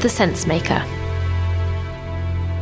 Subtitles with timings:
[0.00, 0.78] The Sense Maker.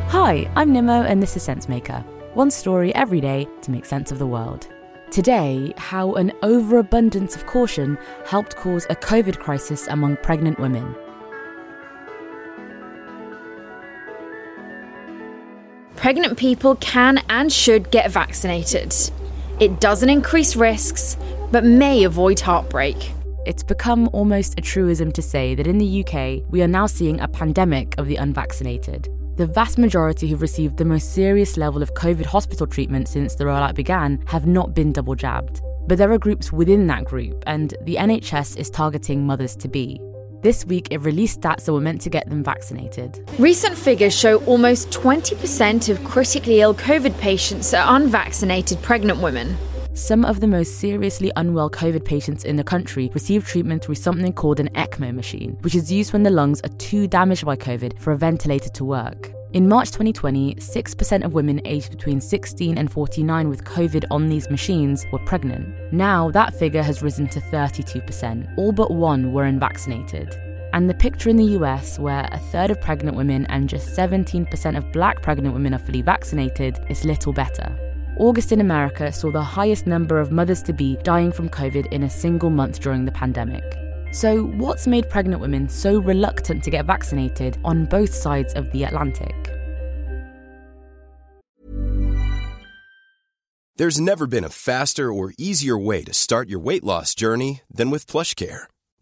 [0.08, 2.02] Hi, I'm Nimo, and this is Sensemaker.
[2.32, 4.68] One story every day to make sense of the world.
[5.10, 10.94] Today, how an overabundance of caution helped cause a COVID crisis among pregnant women.
[15.96, 18.94] Pregnant people can and should get vaccinated.
[19.60, 21.18] It doesn't increase risks,
[21.52, 23.12] but may avoid heartbreak.
[23.46, 27.20] It's become almost a truism to say that in the UK, we are now seeing
[27.20, 29.08] a pandemic of the unvaccinated.
[29.36, 33.44] The vast majority who've received the most serious level of COVID hospital treatment since the
[33.44, 35.60] rollout began have not been double jabbed.
[35.86, 40.00] But there are groups within that group, and the NHS is targeting mothers to be.
[40.42, 43.30] This week, it released stats that were meant to get them vaccinated.
[43.38, 49.56] Recent figures show almost 20% of critically ill COVID patients are unvaccinated pregnant women.
[49.96, 54.30] Some of the most seriously unwell COVID patients in the country receive treatment through something
[54.30, 57.98] called an ECMO machine, which is used when the lungs are too damaged by COVID
[57.98, 59.32] for a ventilator to work.
[59.54, 64.50] In March 2020, 6% of women aged between 16 and 49 with COVID on these
[64.50, 65.74] machines were pregnant.
[65.94, 68.58] Now, that figure has risen to 32%.
[68.58, 70.38] All but one were unvaccinated.
[70.74, 74.76] And the picture in the US, where a third of pregnant women and just 17%
[74.76, 77.85] of black pregnant women are fully vaccinated, is little better.
[78.18, 82.04] August in America saw the highest number of mothers to be dying from COVID in
[82.04, 83.64] a single month during the pandemic.
[84.12, 88.84] So, what's made pregnant women so reluctant to get vaccinated on both sides of the
[88.84, 89.34] Atlantic?
[93.76, 97.90] There's never been a faster or easier way to start your weight loss journey than
[97.90, 98.64] with PlushCare.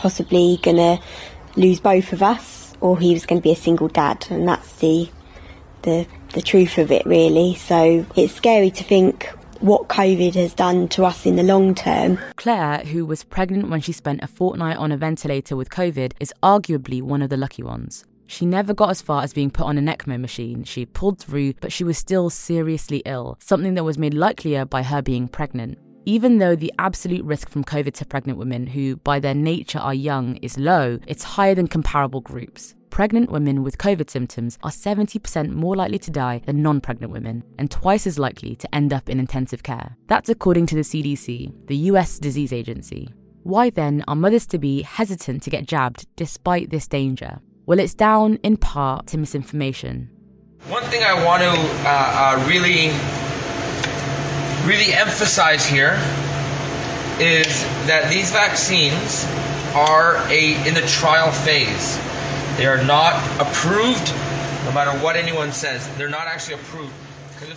[0.00, 0.98] possibly going to
[1.56, 4.72] lose both of us or he was going to be a single dad and that's
[4.76, 5.10] the
[5.82, 9.26] the the truth of it really so it's scary to think
[9.60, 13.82] what covid has done to us in the long term Claire, who was pregnant when
[13.82, 17.62] she spent a fortnight on a ventilator with COVID, is arguably one of the lucky
[17.62, 18.06] ones.
[18.26, 20.64] She never got as far as being put on an ECMO machine.
[20.64, 24.82] She pulled through, but she was still seriously ill, something that was made likelier by
[24.82, 25.78] her being pregnant.
[26.10, 29.94] Even though the absolute risk from COVID to pregnant women, who by their nature are
[29.94, 32.74] young, is low, it's higher than comparable groups.
[32.90, 37.44] Pregnant women with COVID symptoms are 70% more likely to die than non pregnant women,
[37.58, 39.96] and twice as likely to end up in intensive care.
[40.08, 43.14] That's according to the CDC, the US Disease Agency.
[43.44, 47.38] Why then are mothers to be hesitant to get jabbed despite this danger?
[47.66, 50.10] Well, it's down in part to misinformation.
[50.66, 51.50] One thing I want to
[51.88, 52.90] uh, uh, really,
[54.64, 55.98] really emphasize here
[57.18, 59.26] is that these vaccines
[59.74, 61.98] are a in the trial phase.
[62.56, 64.12] They are not approved,
[64.64, 65.88] no matter what anyone says.
[65.96, 66.92] They're not actually approved.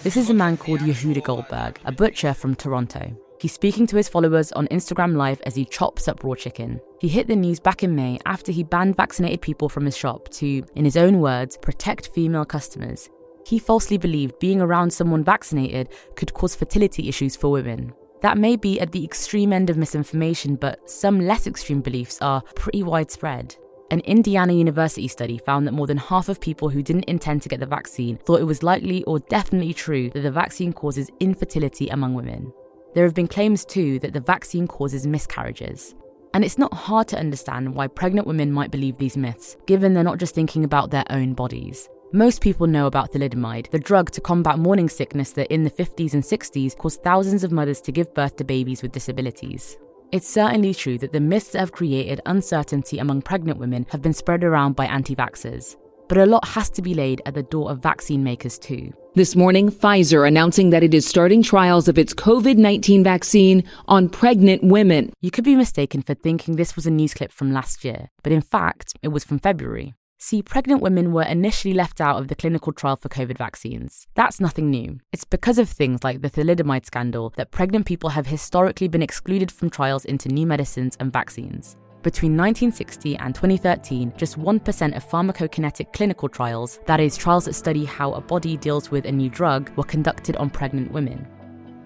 [0.04, 3.16] This is a man called Yehuda Goldberg, a butcher from Toronto.
[3.40, 6.80] He's speaking to his followers on Instagram Live as he chops up raw chicken.
[7.02, 10.30] He hit the news back in May after he banned vaccinated people from his shop
[10.30, 13.10] to, in his own words, protect female customers.
[13.46, 17.94] He falsely believed being around someone vaccinated could cause fertility issues for women.
[18.22, 22.42] That may be at the extreme end of misinformation, but some less extreme beliefs are
[22.56, 23.56] pretty widespread.
[23.92, 27.50] An Indiana University study found that more than half of people who didn't intend to
[27.50, 31.90] get the vaccine thought it was likely or definitely true that the vaccine causes infertility
[31.90, 32.52] among women.
[32.96, 35.94] There have been claims too that the vaccine causes miscarriages.
[36.34, 40.04] And it's not hard to understand why pregnant women might believe these myths, given they're
[40.04, 41.90] not just thinking about their own bodies.
[42.16, 46.14] Most people know about thalidomide, the drug to combat morning sickness that in the 50s
[46.14, 49.78] and 60s caused thousands of mothers to give birth to babies with disabilities.
[50.12, 54.14] It's certainly true that the myths that have created uncertainty among pregnant women have been
[54.14, 55.76] spread around by anti vaxxers.
[56.08, 58.94] But a lot has to be laid at the door of vaccine makers too.
[59.16, 64.08] This morning, Pfizer announcing that it is starting trials of its COVID 19 vaccine on
[64.08, 65.12] pregnant women.
[65.22, 68.32] You could be mistaken for thinking this was a news clip from last year, but
[68.32, 69.96] in fact, it was from February.
[70.26, 74.08] See, pregnant women were initially left out of the clinical trial for COVID vaccines.
[74.16, 75.02] That's nothing new.
[75.12, 79.52] It's because of things like the thalidomide scandal that pregnant people have historically been excluded
[79.52, 81.76] from trials into new medicines and vaccines.
[82.04, 87.84] Between 1960 and 2013, just 1% of pharmacokinetic clinical trials, that is, trials that study
[87.84, 91.28] how a body deals with a new drug, were conducted on pregnant women.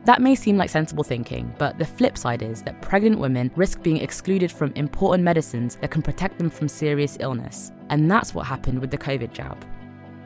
[0.07, 3.83] That may seem like sensible thinking, but the flip side is that pregnant women risk
[3.83, 7.74] being excluded from important medicines that can protect them from serious illness.
[7.89, 9.65] And that's what happened with the COVID jab.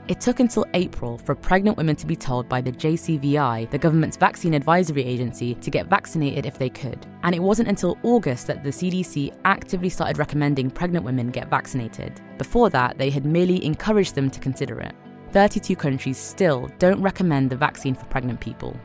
[0.08, 4.18] It took until April for pregnant women to be told by the JCVI, the government's
[4.18, 7.08] vaccine advisory agency, to get vaccinated if they could.
[7.24, 12.22] And it wasn't until August that the CDC actively started recommending pregnant women get vaccinated.
[12.38, 14.94] Before that, they had merely encouraged them to consider it.
[15.32, 18.80] 32 countries still don't recommend the vaccine for pregnant people.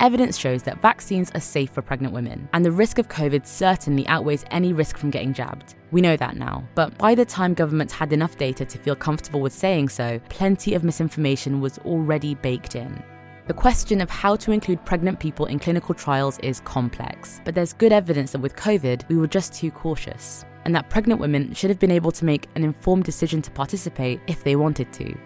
[0.00, 4.06] Evidence shows that vaccines are safe for pregnant women, and the risk of COVID certainly
[4.06, 5.74] outweighs any risk from getting jabbed.
[5.90, 9.40] We know that now, but by the time governments had enough data to feel comfortable
[9.40, 13.02] with saying so, plenty of misinformation was already baked in.
[13.48, 17.72] The question of how to include pregnant people in clinical trials is complex, but there's
[17.72, 21.70] good evidence that with COVID, we were just too cautious, and that pregnant women should
[21.70, 25.18] have been able to make an informed decision to participate if they wanted to.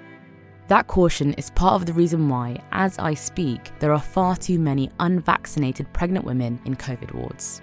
[0.68, 4.58] That caution is part of the reason why, as I speak, there are far too
[4.58, 7.60] many unvaccinated pregnant women in COVID wards.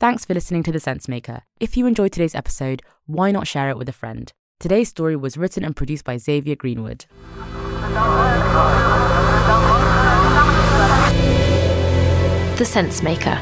[0.00, 1.42] Thanks for listening to The Sense Maker.
[1.60, 4.32] If you enjoyed today's episode, why not share it with a friend?
[4.58, 7.06] Today's story was written and produced by Xavier Greenwood.
[12.58, 13.40] The Sense Maker.